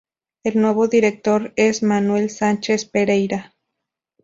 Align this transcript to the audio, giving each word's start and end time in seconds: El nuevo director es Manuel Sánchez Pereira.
El 0.43 0.59
nuevo 0.59 0.87
director 0.87 1.53
es 1.55 1.83
Manuel 1.83 2.31
Sánchez 2.31 2.85
Pereira. 2.85 3.53